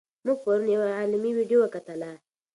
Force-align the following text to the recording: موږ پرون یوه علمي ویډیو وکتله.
موږ 0.25 0.37
پرون 0.43 0.67
یوه 0.75 0.89
علمي 1.01 1.31
ویډیو 1.37 1.57
وکتله. 1.61 2.11